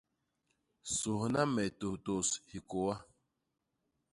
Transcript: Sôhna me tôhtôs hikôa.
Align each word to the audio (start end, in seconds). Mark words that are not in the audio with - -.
Sôhna 0.97 1.41
me 1.53 1.63
tôhtôs 1.79 2.27
hikôa. 2.51 2.93